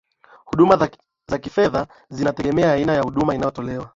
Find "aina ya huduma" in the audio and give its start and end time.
2.73-3.35